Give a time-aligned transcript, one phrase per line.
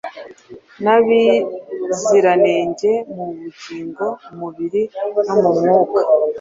[0.83, 4.81] b’abaziranenge, mu bugingo, umubiri,
[5.25, 5.99] no mu mwuka.